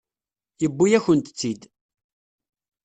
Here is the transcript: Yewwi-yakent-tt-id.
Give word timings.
Yewwi-yakent-tt-id. 0.61 1.61